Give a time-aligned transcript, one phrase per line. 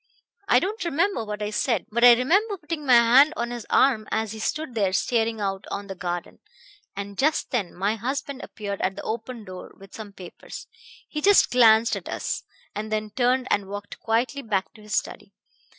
[0.47, 4.07] I don't remember what I said, but I remember putting my hand on his arm
[4.09, 6.39] as he stood there staring out on the garden;
[6.95, 10.65] and just then my husband appeared at the open door with some papers.
[11.07, 12.43] He just glanced at us,
[12.73, 15.33] and then turned and walked quietly back to his study.